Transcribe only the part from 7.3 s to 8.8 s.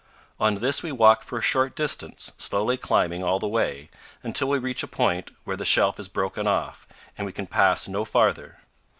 can pass no farther.